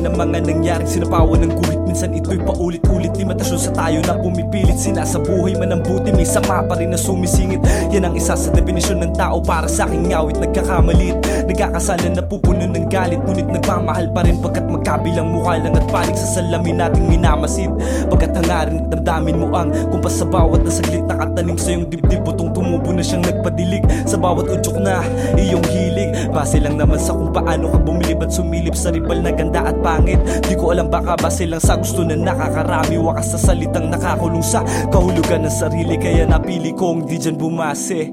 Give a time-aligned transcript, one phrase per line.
[0.00, 4.78] ng mga nangyaring sinapawan ng guhit Minsan ito'y paulit-ulit Limitasyon sa tayo na pumipilit.
[4.78, 7.58] Sinasabuhay man ang buti May sama pa rin na sumisingit.
[7.90, 11.18] Yan ang isa sa definisyon ng tao Para sa aking ngawit Nagkakamalit.
[11.50, 16.14] Nagkakasalan na pupuno ng galit Ngunit nagmamahal pa rin Pagkat magkabilang mukha lang At panig
[16.14, 17.74] sa salamin nating minamasid.
[18.06, 22.22] Pagkat hangarin at damdamin mo ang Kumpas sa bawat na saglit Nakatanim sa iyong dibdib
[22.22, 23.82] Butong tumubo na siyang nagpadilig.
[24.06, 25.02] Sa bawat udyok na
[25.34, 29.34] iyong hilig Base lang naman sa kung paano ka bumilib At sumilip sa ribal na
[29.34, 30.22] ganda at pangit.
[30.46, 34.60] Di ko alam baka base lang sa gusto na nakakarami Wakas sa salitang nakakulong sa
[34.92, 38.12] kahulugan ng sarili Kaya napili kong di dyan bumase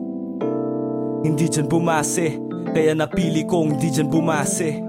[1.27, 2.39] Hindi dyan bumase
[2.71, 4.86] Kaya napili kong di dyan bumase.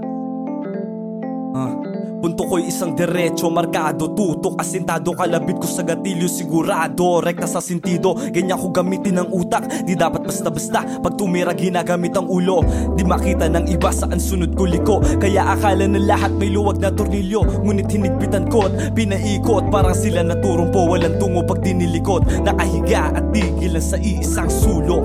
[2.19, 8.19] Punto ko'y isang diretso, markado Tutok, asintado, kalabit ko sa gatilyo Sigurado, rekta sa sintido
[8.35, 11.01] Ganyan ko gamitin ang utak Di dapat basta-basta.
[11.01, 12.63] Pag tumira ginagamit ang ulo.
[12.99, 15.01] Di makita ng iba saan sunod ko liko.
[15.19, 17.65] Kaya akala na lahat may luwag na tornilyo.
[17.65, 19.71] Ngunit hinigpitan ko pinaikot.
[19.73, 22.27] Parang sila naturumpo, walang tungo pag dinilikot.
[22.45, 25.05] Nakahiga at tigilan sa iisang sulok.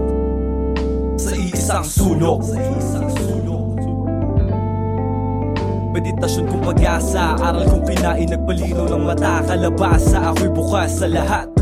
[1.15, 2.39] Sa iisang sulok.
[2.43, 3.32] Sa iisang sulok
[5.93, 9.45] Meditasyon kong pag-asa Aral kong kinain Nagpalino ng mata.
[9.45, 11.52] Kalabasa Ako'y bukas sa lahat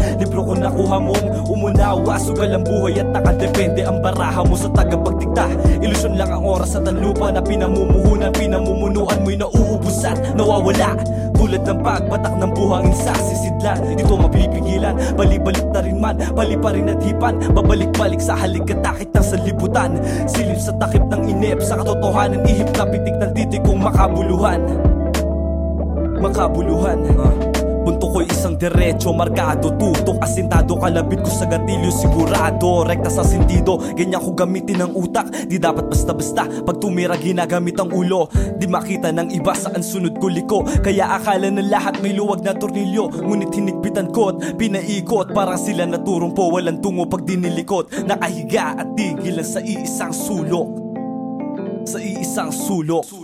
[0.62, 5.50] nakuha mong umunawa Sugal ang buhay at nakadepende Ang baraha mo sa tagapagdikta
[5.81, 10.96] Ilusyon lang ang oras at ang lupa Na pinamumuhunan Pinamumunuan mo'y nauubos at nawawala.
[11.35, 16.69] Tulad ng pagbatak ng buhangin sa sisidlan Dito mapipigilan Balibalik na rin man Bali pa
[16.69, 19.97] rin at hipan Babalik-balik sa halikatakit ng sanlibutan.
[20.30, 24.62] Silip sa takip ng inip Sa katotohanan ihip na pitik ng titik kong makabuluhan.
[26.22, 27.02] Makabuluhan
[27.81, 33.81] Punto ko'y isang diretso, markado Tutok, asintado, kalabit ko sa gatilyo Sigurado, rekta sa sintido
[33.97, 36.47] Ganyan ko gamitin ang utak Di dapat basta-basta.
[36.64, 38.31] Pag tumira ginagamit ang ulo.
[38.56, 40.64] Di makita ng iba saan sunod ko liko.
[40.64, 43.12] Kaya akala na lahat may luwag na tornilyo.
[43.12, 45.36] Ngunit hinigpitan ko pinaikot.
[45.36, 47.91] Parang sila naturumpo, walang tungo pag dinilikot.
[48.08, 50.70] Nakahiga at tigilan sa iisang sulok.
[51.84, 53.21] Sa iisang sulok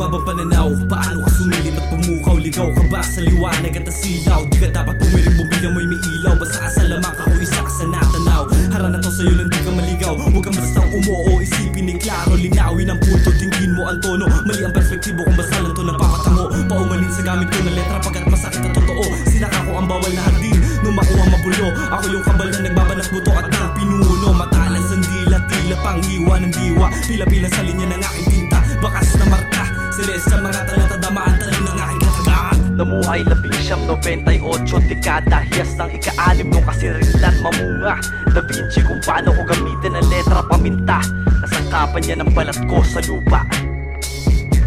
[0.00, 0.68] Nga bang pananaw?
[0.88, 2.40] Paano ka sumilip at pumukaw?
[2.40, 4.48] Ligaw ka ba sa liwanag at asilaw?
[4.48, 6.40] Di ka dapat pumiring bumbilya mo'y may ilaw.
[6.40, 8.48] Basta ka sa lamang ka o isa ka sa natanaw.
[8.72, 10.16] Hara na to sa'yo lang di ka maligaw.
[10.16, 13.28] Huwag kang bastang umuo Isipin ni klaro Linawin ang punto.
[13.36, 15.20] Tingin mo ang tono Mali ang perspektibo.
[15.20, 19.04] Kung basta lang to napapatango Paumalin sa gamit ko na letra Pagkat masakit at totoo.
[19.28, 23.36] Sinaka ko ang bawal na hardin Nung makuha mabulo Ako yung kabal na nagbabalas buto
[23.36, 24.32] At ng pinuno.
[24.32, 26.88] Matalas ang dila Tila pang hiwa ng diwa.
[27.04, 28.29] Pila-pila sa linya ng aking
[30.20, 35.72] Siles sa mga talata Damaan talim ng aking katagaan Namuhay labing siyam, 98 dekada Hiyas
[35.80, 37.96] ng ika-alim nung kasirilan mamunga.
[38.32, 41.00] Da Vinci kung paano ko gamitin ang letra paminta.
[41.44, 43.44] Nasangkapan niya ng balat ko sa lupa.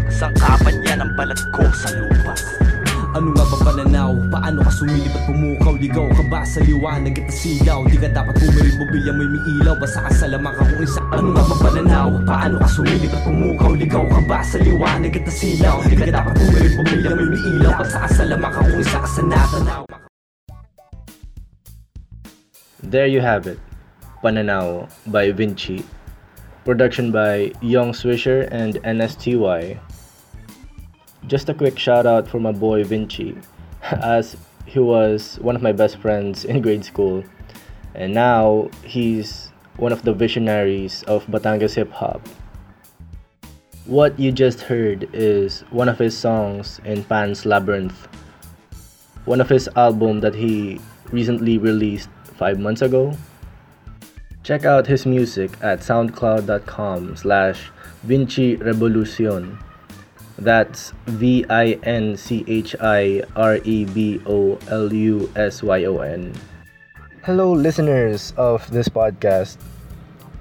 [0.06, 2.13] Nasangkapan niya ng balat ko sa lupa
[3.14, 4.10] ano nga ba pananaw?
[4.26, 5.78] Paano ka sumilip at pumukaw?
[5.78, 7.86] Ligaw ka ba sa liwanag at asilaw?
[7.86, 11.30] Di ka dapat pumiril mobilya mo'y may ilaw Basta ka sa lamang kung isa Ano
[11.30, 12.08] nga ba pananaw?
[12.26, 13.70] Paano ka sumilip at pumukaw?
[13.78, 15.78] Ligaw ka ba sa liwanag at asilaw?
[15.86, 19.08] Di ka dapat pumiril mobilya mo'y may ilaw Basta ka sa lamang kung isa ka
[19.08, 19.82] sa natanaw
[22.84, 23.62] There you have it.
[24.26, 25.86] Pananao by Vinci.
[26.66, 29.93] Production by Young Swisher and NSTY.
[31.26, 33.42] Just a quick shout out for my boy Vinchi,
[33.82, 34.36] as
[34.66, 37.24] he was one of my best friends in grade school.
[37.94, 42.20] And now he's one of the visionaries of Batangas hip hop.
[43.86, 48.06] What you just heard is one of his songs in Pan's Labyrinth,
[49.24, 50.80] one of his album that he
[51.10, 53.16] recently released five months ago.
[54.42, 57.70] Check out his music at soundcloud.com slash
[58.06, 59.58] Vinchi Rebolusyon.
[60.38, 65.84] That's V I N C H I R E B O L U S Y
[65.84, 66.34] O N.
[67.22, 69.58] Hello, listeners of this podcast.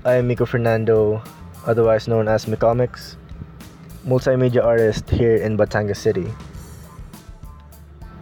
[0.04, 1.22] I am Miko Fernando,
[1.68, 3.16] otherwise known as Micomics,
[4.06, 6.26] multimedia artist here in Batangas City.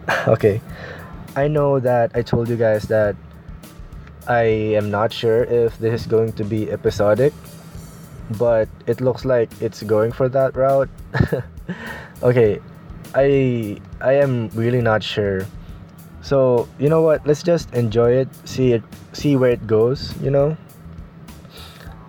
[0.28, 0.60] okay,
[1.36, 3.16] I know that I told you guys that
[4.28, 7.32] I am not sure if this is going to be episodic,
[8.38, 10.90] but it looks like it's going for that route.
[12.22, 12.60] okay,
[13.14, 15.46] I I am really not sure.
[16.22, 17.26] So, you know what?
[17.26, 18.82] Let's just enjoy it, see it
[19.12, 20.56] see where it goes, you know?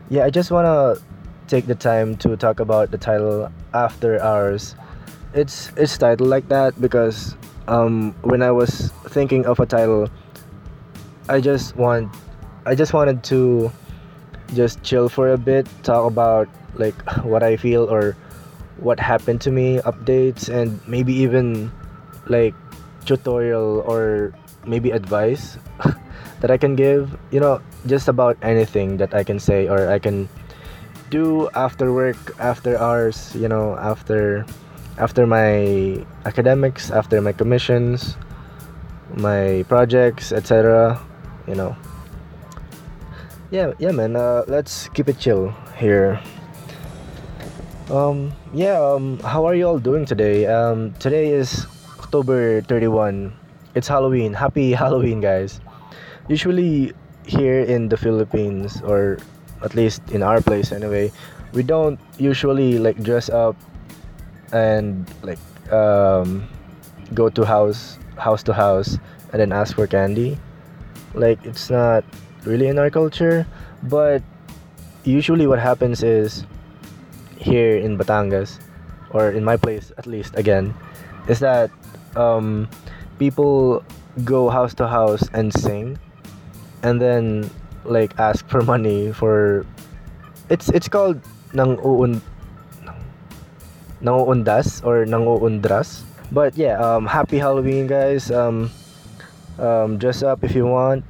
[0.10, 1.01] Yeah, I just want to
[1.48, 4.75] take the time to talk about the title after hours.
[5.33, 7.36] It's it's titled like that because
[7.68, 10.10] um, when I was thinking of a title,
[11.27, 12.13] I just want
[12.65, 13.71] I just wanted to
[14.54, 18.15] just chill for a bit, talk about like what I feel or
[18.78, 21.72] what happened to me, updates and maybe even
[22.28, 22.56] like
[23.06, 24.34] tutorial or
[24.66, 25.58] maybe advice
[26.42, 30.00] that I can give, you know, just about anything that I can say or I
[30.00, 30.30] can
[31.10, 34.46] do after work, after hours, you know, after
[34.98, 38.18] after my academics, after my commissions,
[39.16, 41.00] my projects, etc.
[41.48, 41.75] You know.
[43.52, 44.16] Yeah, yeah, man.
[44.16, 46.18] Uh, let's keep it chill here.
[47.94, 48.81] Um, yeah.
[48.81, 50.50] Um, how are you all doing today?
[50.50, 51.68] Um, today is
[52.01, 53.30] October 31.
[53.75, 54.34] It's Halloween.
[54.34, 55.62] Happy Halloween, guys.
[56.28, 56.94] Usually
[57.28, 59.19] here in the Philippines, or
[59.62, 61.12] at least in our place anyway,
[61.54, 63.56] we don't usually like dress up
[64.51, 65.38] and like
[65.72, 66.50] um,
[67.13, 68.98] go to house house to house
[69.30, 70.39] and then ask for candy.
[71.13, 72.04] Like it's not
[72.42, 73.46] really in our culture,
[73.84, 74.24] but
[75.06, 76.44] usually what happens is
[77.44, 78.60] here in Batangas
[79.12, 80.74] or in my place at least again
[81.28, 81.69] is that
[82.16, 82.68] um,
[83.19, 83.84] people
[84.24, 86.00] go house to house and sing
[86.81, 87.50] and then
[87.86, 89.66] like ask for money for
[90.50, 91.19] it's it's called
[91.54, 92.22] nang uun
[94.04, 96.04] nanguundas or nanguundras.
[96.31, 98.30] But yeah, um, happy Halloween, guys.
[98.31, 98.69] Um,
[99.57, 101.06] um, dress up if you want.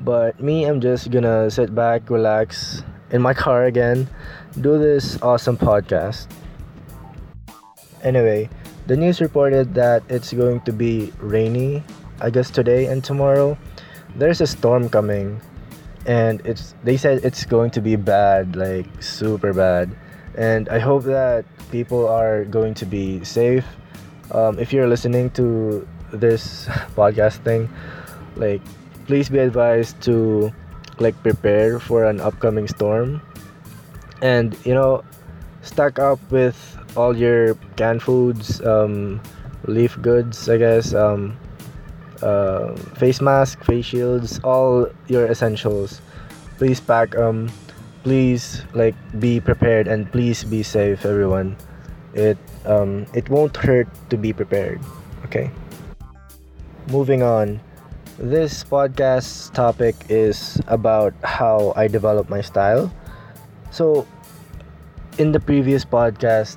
[0.00, 4.08] But me, I'm just gonna sit back, relax in my car again,
[4.60, 6.26] do this awesome podcast.
[8.02, 8.48] Anyway,
[8.86, 11.82] the news reported that it's going to be rainy,
[12.20, 13.58] I guess today and tomorrow.
[14.14, 15.40] There's a storm coming,
[16.06, 19.90] and it's they said it's going to be bad, like super bad.
[20.36, 23.64] And I hope that people are going to be safe.
[24.32, 26.66] Um, if you're listening to this
[26.96, 27.68] podcast thing,
[28.36, 28.62] like
[29.06, 30.52] please be advised to
[30.98, 33.20] like prepare for an upcoming storm
[34.22, 35.04] and you know
[35.62, 36.56] stock up with
[36.96, 39.20] all your canned foods um,
[39.66, 41.36] leaf goods i guess um,
[42.22, 46.00] uh, face mask face shields all your essentials.
[46.58, 47.50] Please pack um
[48.02, 51.56] please like be prepared and please be safe everyone.
[52.14, 54.80] It um it won't hurt to be prepared
[55.26, 55.50] okay?
[56.88, 57.60] Moving on.
[58.18, 62.88] This podcast topic is about how i develop my style
[63.76, 64.06] so
[65.18, 66.56] in the previous podcast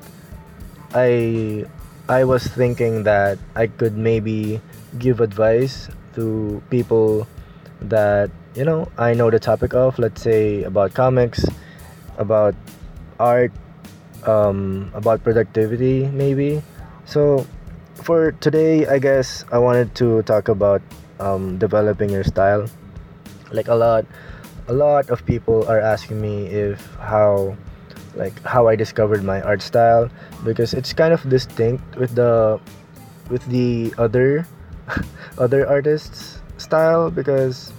[0.96, 1.66] i
[2.08, 4.62] i was thinking that i could maybe
[4.98, 7.28] give advice to people
[7.82, 11.46] that you know I know the topic of let's say about comics
[12.18, 12.56] about
[13.20, 13.52] art
[14.26, 16.62] um, about productivity maybe.
[17.06, 17.46] So
[17.94, 20.82] for today I guess I wanted to talk about
[21.20, 22.68] um, developing your style
[23.52, 24.06] like a lot
[24.70, 27.58] a lot of people are asking me if how
[28.14, 30.10] like how I discovered my art style
[30.46, 32.62] because it's kind of distinct with the
[33.30, 34.46] with the other
[35.38, 37.74] other artists style because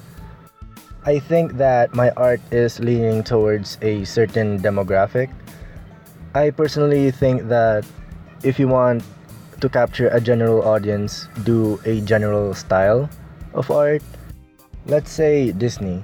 [1.07, 5.31] I think that my art is leaning towards a certain demographic.
[6.35, 7.87] I personally think that
[8.43, 9.03] if you want
[9.61, 13.09] to capture a general audience, do a general style
[13.55, 14.03] of art.
[14.87, 16.03] Let's say Disney.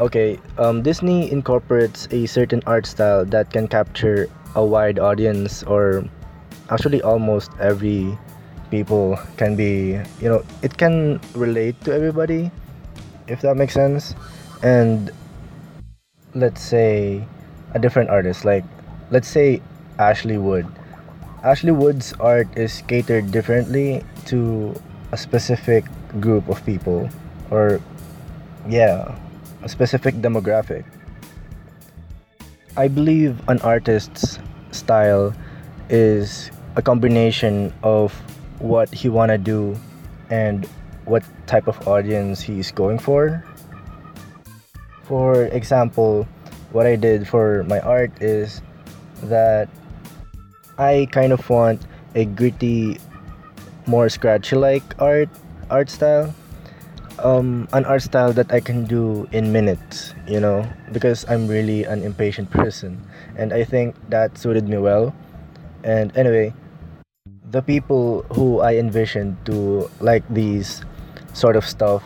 [0.00, 6.08] Okay, um, Disney incorporates a certain art style that can capture a wide audience, or
[6.70, 8.16] actually almost every
[8.70, 12.50] people can be, you know, it can relate to everybody
[13.28, 14.14] if that makes sense.
[14.62, 15.12] And
[16.34, 17.22] let's say
[17.74, 18.64] a different artist, like
[19.10, 19.60] let's say
[19.98, 20.64] Ashley Wood.
[21.44, 24.02] Ashley Wood's art is catered differently
[24.32, 24.72] to
[25.12, 25.84] a specific
[26.20, 27.10] group of people,
[27.50, 27.82] or
[28.66, 29.12] yeah,
[29.62, 30.84] a specific demographic.
[32.76, 34.38] I believe an artist's
[34.70, 35.34] style
[35.88, 38.12] is a combination of
[38.58, 39.76] what he wanna do
[40.30, 40.66] and
[41.04, 43.44] what type of audience he's going for.
[45.02, 46.28] For example,
[46.70, 48.62] what I did for my art is
[49.24, 49.68] that
[50.78, 51.82] I kind of want
[52.14, 52.98] a gritty,
[53.86, 55.28] more scratchy like art
[55.68, 56.32] art style.
[57.20, 61.84] Um, an art style that I can do in minutes, you know, because I'm really
[61.84, 62.96] an impatient person,
[63.36, 65.12] and I think that suited me well.
[65.84, 66.54] And anyway,
[67.50, 70.80] the people who I envisioned to like these
[71.34, 72.02] sort of stuff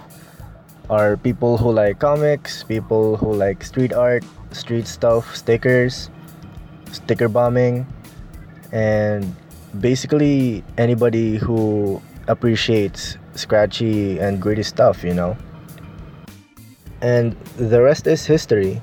[0.90, 6.10] are people who like comics, people who like street art, street stuff, stickers,
[6.90, 7.86] sticker bombing,
[8.72, 9.30] and
[9.78, 15.36] basically anybody who appreciates scratchy and gritty stuff, you know.
[17.00, 18.80] And the rest is history.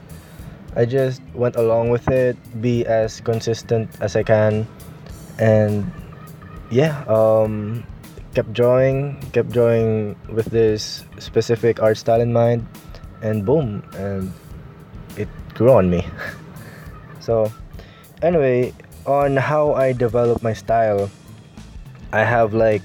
[0.75, 4.67] I just went along with it, be as consistent as I can,
[5.39, 5.91] and
[6.69, 7.83] yeah, um,
[8.33, 12.65] kept drawing, kept drawing with this specific art style in mind,
[13.21, 14.31] and boom, and
[15.17, 16.05] it grew on me.
[17.19, 17.51] so,
[18.21, 18.73] anyway,
[19.05, 21.11] on how I develop my style,
[22.13, 22.83] I have like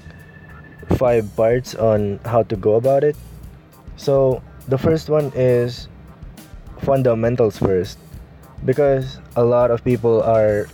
[0.95, 3.15] five parts on how to go about it.
[3.97, 5.87] So, the first one is
[6.81, 7.97] fundamentals first
[8.65, 10.67] because a lot of people are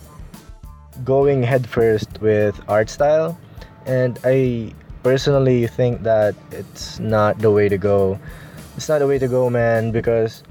[1.03, 3.37] going headfirst with art style
[3.85, 8.19] and I personally think that it's not the way to go.
[8.77, 10.43] It's not the way to go, man, because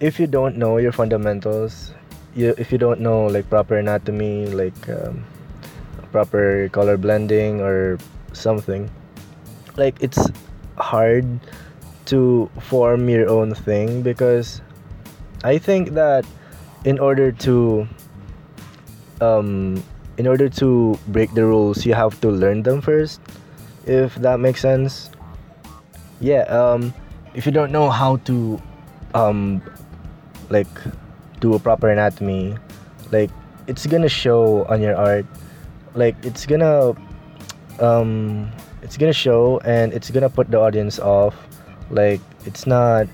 [0.00, 1.94] if you don't know your fundamentals,
[2.34, 5.24] you if you don't know like proper anatomy, like um,
[6.12, 7.98] proper color blending or
[8.36, 8.90] something,
[9.76, 10.30] like it's
[10.78, 11.26] hard
[12.06, 14.60] to form your own thing because
[15.42, 16.24] I think that
[16.84, 17.88] in order to
[19.20, 19.82] um
[20.18, 23.20] in order to break the rules you have to learn them first
[23.86, 25.10] if that makes sense.
[26.20, 26.94] Yeah um
[27.34, 28.60] if you don't know how to
[29.14, 29.62] um
[30.48, 30.68] like
[31.40, 32.56] do a proper anatomy
[33.10, 33.30] like
[33.66, 35.26] it's gonna show on your art.
[35.94, 36.94] Like it's gonna
[37.80, 38.50] um
[38.82, 41.34] it's gonna show and it's gonna put the audience off.
[41.90, 43.06] Like it's not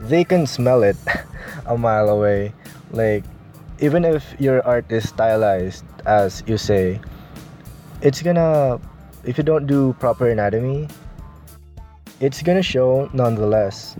[0.00, 0.96] they can smell it
[1.66, 2.52] a mile away.
[2.90, 3.24] Like
[3.80, 7.00] even if your art is stylized as you say
[8.02, 8.80] it's gonna
[9.24, 10.88] if you don't do proper anatomy
[12.20, 13.96] it's gonna show nonetheless.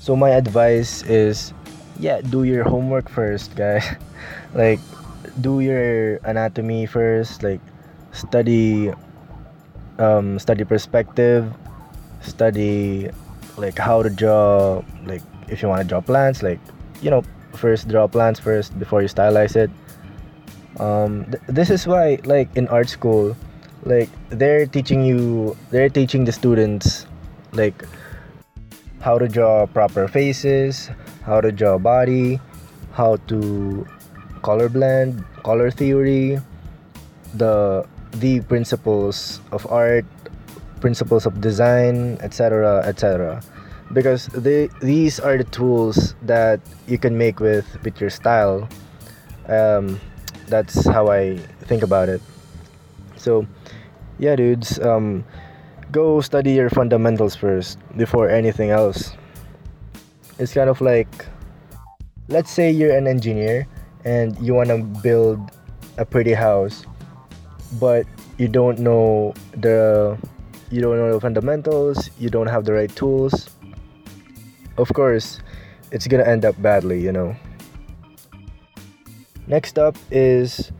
[0.00, 1.52] So my advice is
[1.98, 3.84] yeah do your homework first guys
[4.54, 4.80] like
[5.40, 7.60] do your anatomy first like
[8.12, 8.92] study
[9.98, 11.52] um, study perspective
[12.20, 13.10] study
[13.56, 16.60] like how to draw like if you want to draw plants like
[17.00, 17.22] you know
[17.54, 19.70] first draw plants first before you stylize it.
[20.78, 23.36] Um, th- this is why like in art school
[23.82, 27.06] like they're teaching you they're teaching the students
[27.52, 27.84] like
[29.00, 30.90] how to draw proper faces
[31.24, 32.40] how to draw body
[32.92, 33.86] how to
[34.42, 36.38] color blend color theory
[37.34, 37.86] the
[38.20, 40.04] the principles of art
[40.80, 43.42] principles of design etc etc
[43.92, 48.68] because they these are the tools that you can make with with your style.
[49.48, 50.00] Um,
[50.48, 51.36] that's how i
[51.68, 52.20] think about it.
[53.16, 53.46] So
[54.18, 55.24] yeah dudes um,
[55.92, 59.12] go study your fundamentals first before anything else.
[60.38, 61.26] It's kind of like
[62.28, 63.66] let's say you're an engineer
[64.04, 65.40] and you want to build
[65.96, 66.84] a pretty house
[67.72, 68.06] but
[68.38, 70.16] you don't know the
[70.70, 73.50] you don't know the fundamentals you don't have the right tools
[74.76, 75.40] of course
[75.90, 77.34] it's gonna end up badly you know.
[79.48, 80.70] Next up is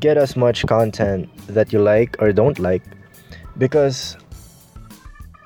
[0.00, 2.82] get as much content that you like or don't like
[3.56, 4.16] because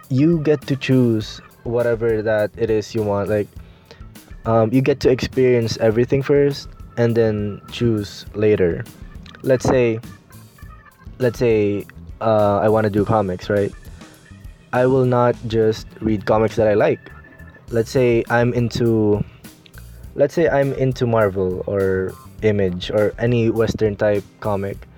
[0.08, 3.46] you get to choose whatever that it is you want like
[4.46, 8.84] um, you get to experience everything first and then choose later
[9.42, 10.00] let's say
[11.18, 11.84] let's say
[12.20, 13.72] uh, i want to do comics right?
[14.72, 17.12] I will not just read comics that i like.
[17.68, 19.22] Let's say i'm into
[20.14, 24.88] let's say i'm into marvel or image or any western type comic.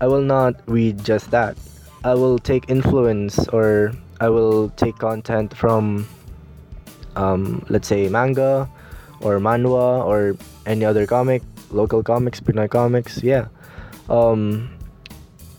[0.00, 1.58] I will not read just that.
[2.02, 6.06] I will take influence or i will take content from
[7.16, 8.68] um, let's say manga
[9.20, 13.48] or manhwa or any other comic local comics pinoy comics yeah
[14.10, 14.68] um,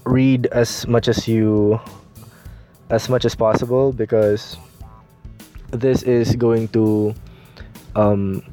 [0.04, 1.80] read as much as you
[2.92, 4.58] as much as possible because
[5.72, 7.16] this is going to
[7.96, 8.44] um,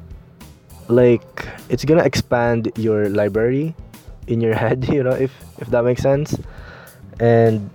[0.87, 3.75] like it's gonna expand your library
[4.27, 6.39] in your head you know if if that makes sense.
[7.19, 7.69] And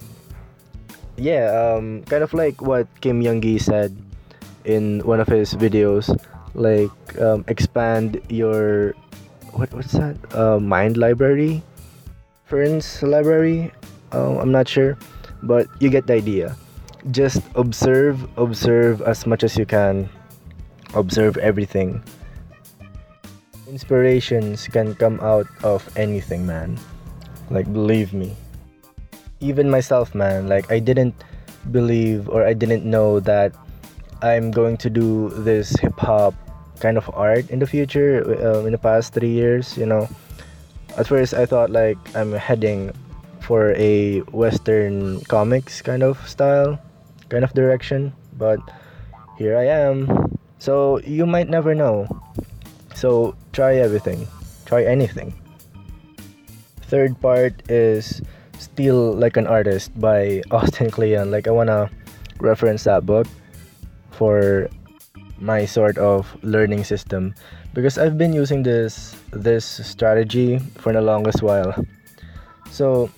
[1.16, 3.95] yeah um kind of like what kim young-gi said
[4.64, 6.11] in one of his videos
[6.54, 6.90] like
[7.21, 8.95] um, expand your
[9.52, 10.16] what what's that?
[10.35, 11.62] Uh, mind library
[12.54, 13.75] Fern's library?
[14.14, 14.94] Uh, i'm not sure
[15.42, 16.54] but you get the idea.
[17.11, 20.06] Just observe observe as much as you can.
[20.94, 21.99] Observe everything.
[23.66, 26.78] Inspirations can come out of anything man.
[27.50, 28.38] Like believe me.
[29.42, 31.12] Even myself man like i didn't
[31.75, 33.50] believe or i didn't know that
[34.23, 36.32] i'm going to do this hip hop
[36.78, 40.06] kind of art in the future uh, in the past 3 years you know
[40.96, 42.94] At first, I thought like I'm heading
[43.40, 46.78] for a Western comics kind of style,
[47.28, 48.62] kind of direction, but
[49.36, 50.06] here I am.
[50.58, 52.06] So you might never know.
[52.94, 54.28] So try everything,
[54.66, 55.34] try anything.
[56.86, 58.22] Third part is
[58.58, 61.30] Steal Like an Artist by Austin Kleon.
[61.30, 61.90] Like I wanna
[62.38, 63.26] reference that book
[64.12, 64.70] for
[65.40, 67.34] my sort of learning system
[67.75, 71.75] because I've been using this this strategy for the longest while.
[72.71, 73.11] So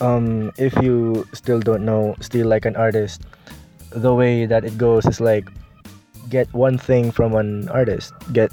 [0.00, 3.22] um, if you still don't know Steal Like an Artist,
[3.90, 5.48] the way that it goes is like
[6.28, 8.52] get one thing from an artist, get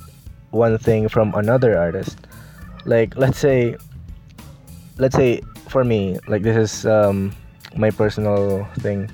[0.51, 2.17] one thing from another artist.
[2.85, 3.75] Like let's say
[4.97, 7.35] let's say for me, like this is um,
[7.75, 9.11] my personal thing.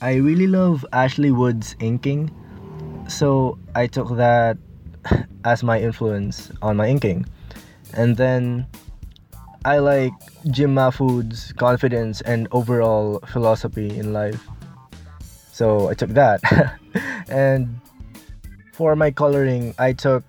[0.00, 2.30] I really love Ashley Wood's inking,
[3.08, 4.58] so I took that
[5.44, 7.26] as my influence on my inking.
[7.92, 8.66] And then
[9.64, 10.12] I like
[10.50, 14.46] Jim Mahfood's confidence and overall philosophy in life.
[15.52, 16.42] So I took that.
[17.28, 17.80] and
[18.72, 20.24] for my coloring, I took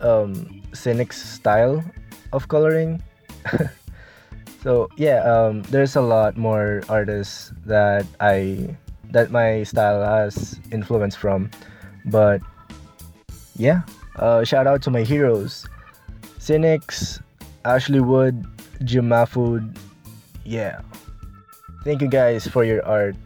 [0.00, 1.84] um, Cynic's style
[2.32, 3.02] of coloring.
[4.62, 8.74] so yeah, um, there's a lot more artists that I
[9.10, 11.50] that my style has influence from,
[12.06, 12.40] but
[13.56, 13.82] yeah,
[14.20, 15.66] uh, shout out to my heroes,
[16.38, 17.20] Cynics,
[17.64, 18.44] Ashley Wood,
[18.84, 19.12] Jim.
[20.44, 20.80] Yeah,
[21.84, 23.16] thank you guys for your art.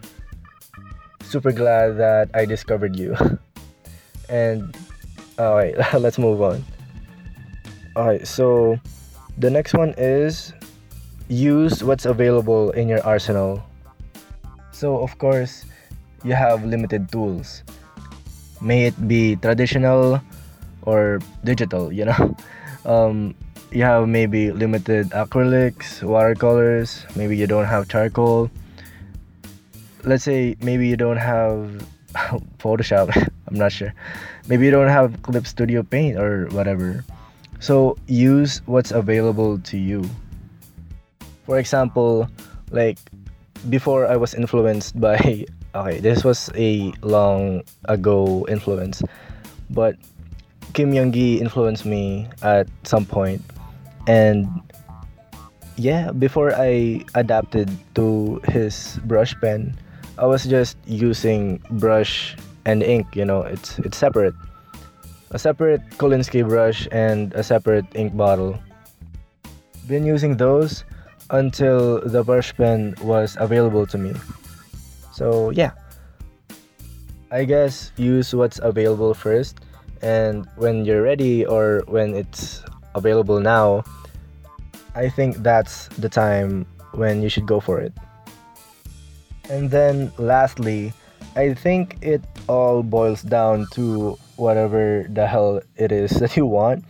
[1.22, 3.16] Super glad that I discovered you.
[4.28, 4.76] and
[5.38, 6.64] alright, let's move on.
[7.96, 8.78] Alright, so
[9.38, 10.52] the next one is
[11.28, 13.62] use what's available in your arsenal.
[14.70, 15.64] So, of course,
[16.22, 17.62] you have limited tools.
[18.60, 20.20] May it be traditional
[20.84, 22.36] or digital, you know?
[22.84, 23.34] Um,
[23.72, 28.50] you have maybe limited acrylics, watercolors, maybe you don't have charcoal.
[30.04, 31.80] Let's say maybe you don't have
[32.60, 33.08] Photoshop,
[33.48, 33.92] I'm not sure.
[34.48, 37.04] Maybe you don't have Clip Studio Paint or whatever.
[37.58, 40.04] So use what's available to you.
[41.46, 42.28] For example,
[42.70, 42.98] like
[43.70, 49.02] before I was influenced by okay, this was a long ago influence,
[49.70, 49.96] but
[50.74, 53.40] Kim Young Gi influenced me at some point,
[54.06, 54.46] and
[55.76, 59.78] yeah, before I adapted to his brush pen,
[60.18, 63.14] I was just using brush and ink.
[63.14, 64.34] You know, it's it's separate,
[65.30, 68.58] a separate Kolinsky brush and a separate ink bottle.
[69.86, 70.84] Been using those
[71.30, 74.12] until the brush pen was available to me.
[75.12, 75.72] So yeah,
[77.30, 79.58] I guess use what's available first,
[80.02, 82.62] and when you're ready or when it's
[82.94, 83.84] available now,
[84.94, 87.92] I think that's the time when you should go for it.
[89.50, 90.92] And then lastly,
[91.36, 96.84] I think it all boils down to whatever the hell it is that you want.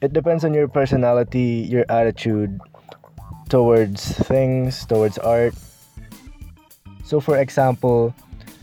[0.00, 2.58] It depends on your personality, your attitude,
[3.50, 5.54] towards things, towards art.
[7.04, 8.14] So, for example,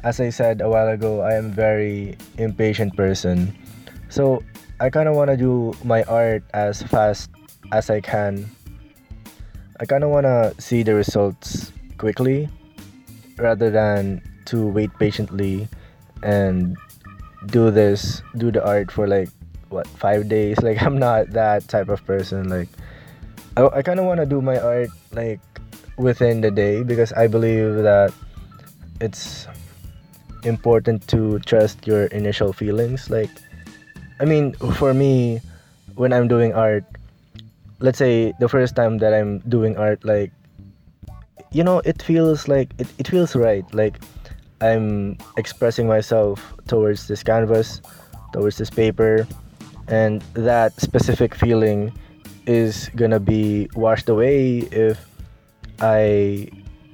[0.03, 3.53] as I said a while ago, I am a very impatient person.
[4.09, 4.43] So,
[4.79, 7.29] I kind of want to do my art as fast
[7.71, 8.49] as I can.
[9.79, 12.49] I kind of want to see the results quickly
[13.37, 15.67] rather than to wait patiently
[16.23, 16.77] and
[17.47, 19.29] do this, do the art for like
[19.69, 20.57] what, 5 days.
[20.63, 22.69] Like I'm not that type of person like
[23.57, 25.39] I, I kind of want to do my art like
[25.97, 28.13] within the day because I believe that
[29.01, 29.47] it's
[30.43, 33.09] important to trust your initial feelings.
[33.09, 33.29] Like,
[34.19, 35.41] I mean, for me,
[35.95, 36.83] when I'm doing art,
[37.79, 40.31] let's say the first time that I'm doing art, like,
[41.51, 43.65] you know, it feels like it, it feels right.
[43.73, 44.01] Like,
[44.61, 47.81] I'm expressing myself towards this canvas,
[48.33, 49.27] towards this paper,
[49.87, 51.93] and that specific feeling
[52.47, 54.97] is gonna be washed away if
[55.79, 56.49] I,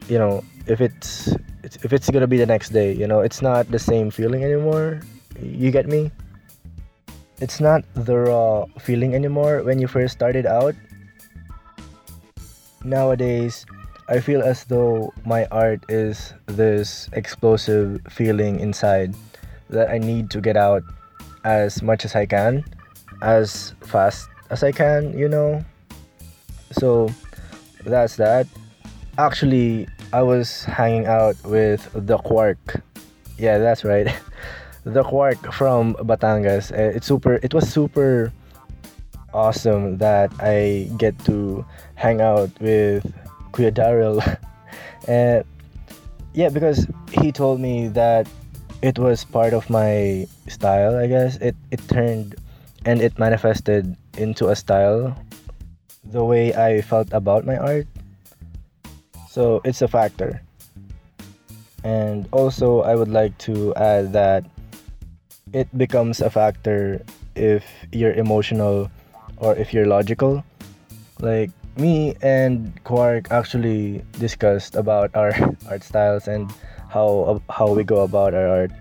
[0.10, 1.32] you know, if it's
[1.64, 2.92] if it's gonna be the next day.
[2.92, 5.00] You know, it's not the same feeling anymore.
[5.42, 6.12] You get me?
[7.42, 10.76] It's not the raw feeling anymore when you first started out.
[12.84, 13.66] Nowadays,
[14.10, 19.16] I feel as though my art is this explosive feeling inside
[19.70, 20.84] that I need to get out
[21.46, 22.64] as much as I can,
[23.22, 25.64] as fast as I can, you know.
[26.72, 27.10] So
[27.86, 28.48] that's that.
[29.18, 32.82] Actually, I was hanging out with the Quark.
[33.38, 34.08] Yeah, that's right.
[34.84, 36.72] the Quark from Batangas.
[36.72, 37.40] Uh, it's super.
[37.42, 38.32] It was super
[39.34, 41.66] awesome that I get to
[41.96, 43.04] hang out with
[43.52, 44.22] Kuya Daryl.
[45.08, 45.44] and
[46.34, 48.28] yeah, because he told me that
[48.82, 51.38] it was part of my style, I guess.
[51.38, 52.36] It it turned
[52.86, 55.16] and it manifested into a style
[56.04, 57.88] the way I felt about my art.
[59.30, 60.42] So it's a factor.
[61.84, 64.46] And also I would like to add that
[65.54, 67.02] it becomes a factor
[67.36, 68.90] if you're emotional
[69.38, 70.44] or if you're logical.
[71.20, 75.34] Like me and Quark actually discussed about our
[75.70, 76.52] art styles and
[76.90, 78.72] how how we go about our art.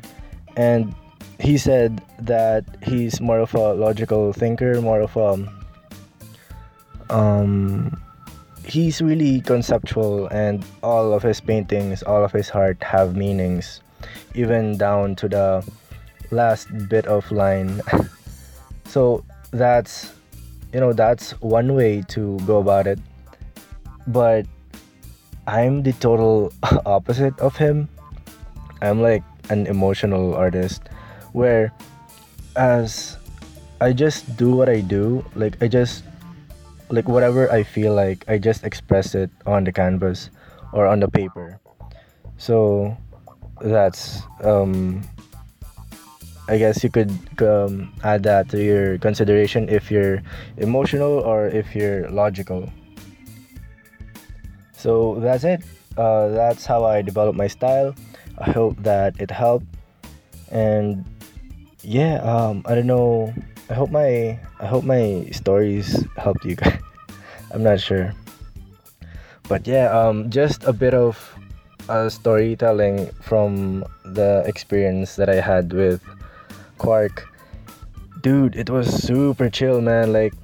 [0.57, 0.95] And
[1.39, 5.45] he said that he's more of a logical thinker, more of a
[7.13, 8.01] um
[8.65, 13.81] he's really conceptual and all of his paintings, all of his art have meanings,
[14.35, 15.65] even down to the
[16.33, 17.81] last bit of line.
[18.87, 20.12] so that's
[20.73, 22.99] you know that's one way to go about it.
[24.09, 24.47] But
[25.47, 26.53] i'm the total
[26.87, 27.88] opposite of him.
[28.81, 30.83] I'm like an emotional artist
[31.33, 31.73] where
[32.57, 33.16] as
[33.81, 36.05] i just do what i do like i just
[36.90, 40.31] like whatever i feel like i just express it on the canvas
[40.73, 41.61] or on the paper.
[42.38, 42.97] So
[43.61, 45.03] that's um
[46.49, 50.23] I guess you could um, add that to your consideration if you're
[50.57, 52.69] emotional or if you're logical.
[54.73, 55.63] So that's it.
[55.97, 57.95] Uh, that's how I developed my style.
[58.39, 59.67] I hope that it helped.
[60.51, 61.05] And
[61.83, 63.33] yeah, um, I don't know.
[63.71, 66.79] I hope my I hope my stories helped you guys.
[67.53, 68.13] I'm not sure.
[69.49, 71.15] But yeah, um, just a bit of
[71.89, 76.03] uh, storytelling from the experience that I had with
[76.83, 77.31] Quark.
[78.23, 80.12] Dude, it was super chill, man.
[80.12, 80.35] Like,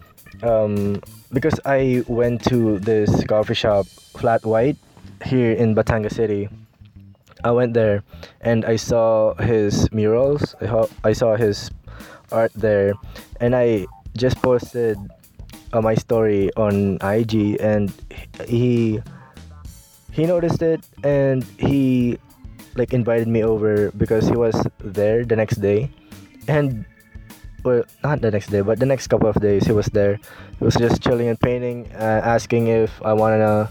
[0.42, 4.78] um, because I went to this coffee shop, Flat White,
[5.26, 6.48] here in Batanga City.
[7.42, 8.02] I went there
[8.40, 10.54] and I saw his murals.
[11.02, 11.70] I, saw his
[12.30, 12.94] art there,
[13.40, 14.96] and I just posted
[15.72, 17.90] uh, my story on IG, and
[18.46, 19.02] he
[20.10, 22.18] he noticed it and he
[22.74, 25.90] like invited me over because he was there the next day
[26.48, 26.84] and
[27.62, 30.18] well not the next day but the next couple of days he was there.
[30.58, 33.70] He was just chilling and painting uh, asking if i wanna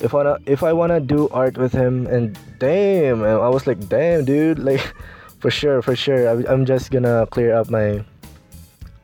[0.00, 2.06] if wanna if i wanna do art with him.
[2.06, 4.94] And damn i was like damn dude like
[5.40, 6.28] for sure for sure.
[6.28, 8.04] I, i'm just gonna clear up my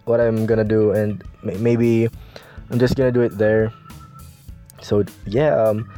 [0.05, 2.09] what i'm gonna do and maybe
[2.71, 3.73] i'm just gonna do it there.
[4.83, 5.89] So yeah um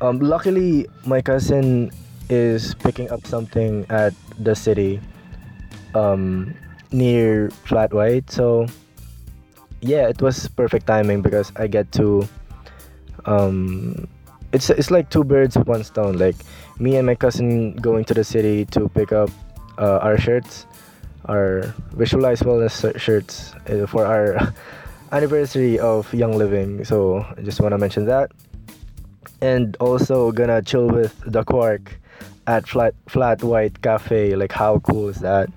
[0.00, 1.90] um luckily my cousin
[2.30, 5.00] is picking up something at the city
[5.94, 6.54] um,
[6.92, 8.30] near Flat White.
[8.30, 8.66] So
[9.80, 12.28] yeah, it was perfect timing because I get to
[13.26, 14.08] um,
[14.52, 16.18] it's it's like two birds with one stone.
[16.18, 16.36] Like
[16.78, 19.30] me and my cousin going to the city to pick up
[19.78, 20.66] uh, our shirts,
[21.26, 24.52] our visualized wellness shirts uh, for our
[25.12, 26.84] anniversary of Young Living.
[26.84, 28.32] So I just want to mention that,
[29.40, 31.98] and also gonna chill with the Quark
[32.46, 34.34] at Flat Flat White Cafe.
[34.34, 35.48] Like how cool is that?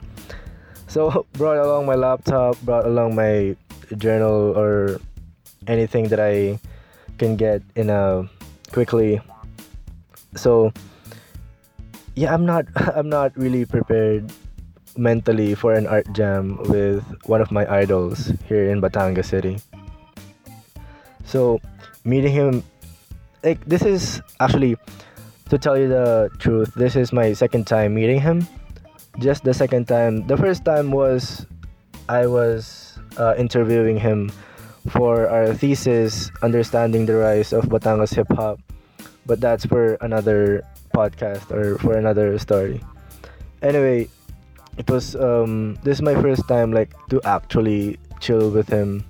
[0.93, 3.57] So brought along my laptop, brought along my
[3.97, 5.01] journal or
[5.65, 6.61] anything that I
[7.17, 8.29] can get in a
[8.69, 9.17] quickly.
[10.37, 10.69] So
[12.13, 14.29] yeah, I'm not I'm not really prepared
[14.93, 19.57] mentally for an art jam with one of my idols here in Batangas City.
[21.25, 21.57] So
[22.05, 22.61] meeting him
[23.41, 24.77] like this is actually
[25.49, 28.45] to tell you the truth, this is my second time meeting him
[29.19, 30.25] just the second time.
[30.27, 31.45] The first time was
[32.09, 34.31] I was uh, interviewing him
[34.89, 38.59] for our thesis, Understanding the Rise of Batangas Hip Hop.
[39.25, 42.81] But that's for another podcast or for another story.
[43.61, 44.09] Anyway,
[44.77, 49.05] it was um this is my first time like to actually chill with him,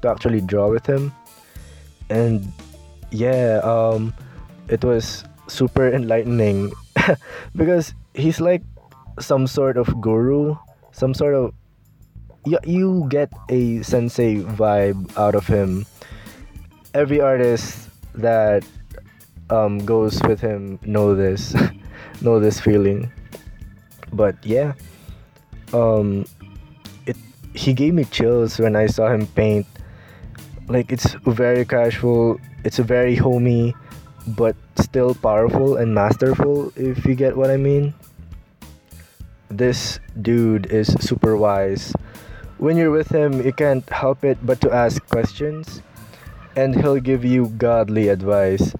[0.00, 1.12] to actually draw with him.
[2.08, 2.48] And
[3.10, 4.14] yeah, um
[4.68, 6.72] it was super enlightening
[7.56, 8.64] because he's like
[9.20, 10.56] some sort of guru,
[10.92, 11.54] some sort of
[12.46, 15.86] you, you get a sensei vibe out of him.
[16.92, 18.64] Every artist that
[19.50, 21.54] um, goes with him know this,
[22.20, 23.10] know this feeling.
[24.12, 24.74] But yeah,
[25.72, 26.26] um,
[27.06, 27.16] it
[27.54, 29.66] he gave me chills when I saw him paint.
[30.68, 33.74] Like it's very casual, it's very homey,
[34.28, 36.72] but still powerful and masterful.
[36.76, 37.94] If you get what I mean
[39.56, 41.92] this dude is super wise
[42.58, 45.82] when you're with him, you can't help it but to ask questions,
[46.56, 48.74] and he'll give you godly advice.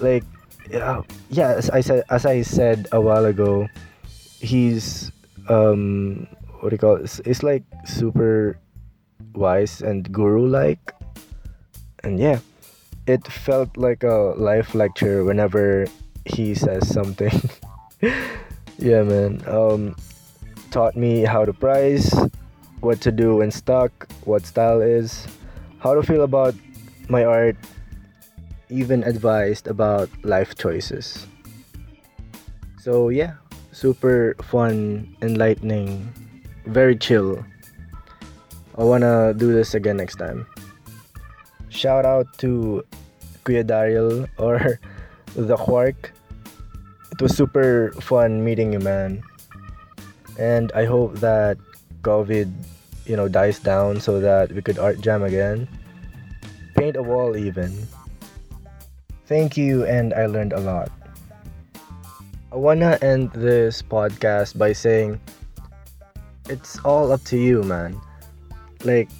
[0.00, 0.24] Like,
[0.70, 3.68] yeah, yeah as I said, as I said a while ago,
[4.40, 5.12] he's
[5.48, 6.26] um,
[6.60, 7.02] what do you call it?
[7.02, 8.58] It's, it's like super
[9.34, 10.94] wise and guru-like,
[12.04, 12.38] and yeah,
[13.06, 15.86] it felt like a life lecture whenever
[16.24, 17.36] he says something.
[18.78, 19.42] yeah, man.
[19.46, 19.94] Um,
[20.70, 22.14] taught me how to price,
[22.80, 25.26] what to do when stuck, what style is,
[25.78, 26.54] how to feel about
[27.08, 27.56] my art,
[28.68, 31.26] even advised about life choices.
[32.78, 33.34] So, yeah,
[33.72, 36.12] super fun, enlightening,
[36.66, 37.44] very chill.
[38.78, 40.46] I wanna do this again next time.
[41.68, 42.84] Shout out to
[43.44, 44.80] Kuya Daryl or
[45.36, 46.12] the Quark.
[47.12, 49.22] It was super fun meeting you, man.
[50.38, 51.58] And I hope that
[52.02, 52.52] COVID,
[53.06, 55.68] you know, dies down so that we could art jam again.
[56.74, 57.72] Paint a wall even.
[59.26, 60.90] Thank you and I learned a lot.
[62.52, 65.20] I wanna end this podcast by saying
[66.48, 68.00] it's all up to you, man.
[68.84, 69.10] Like,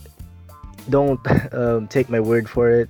[0.90, 1.20] don't
[1.52, 2.88] um, take my word for it.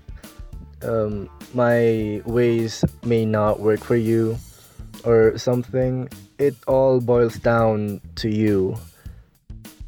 [0.82, 4.36] Um, my ways may not work for you
[5.06, 6.10] or something.
[6.38, 8.76] It all boils down to you.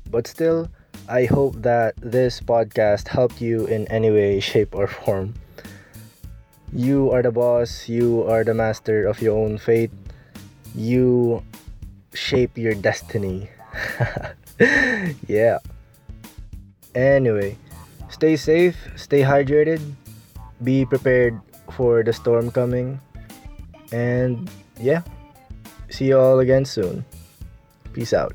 [0.09, 0.71] But still,
[1.09, 5.35] I hope that this podcast helped you in any way, shape, or form.
[6.73, 9.91] You are the boss, you are the master of your own fate.
[10.75, 11.43] You
[12.15, 13.49] shape your destiny.
[15.27, 15.59] yeah.
[16.95, 17.57] Anyway,
[18.11, 19.81] stay safe, stay hydrated,
[20.63, 21.41] be prepared
[21.73, 23.01] for the storm coming.
[23.93, 24.51] And
[24.81, 25.03] yeah,
[25.89, 27.05] see you all again soon.
[27.93, 28.35] Peace out.